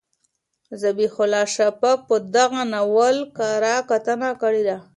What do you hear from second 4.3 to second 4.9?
کړې ده.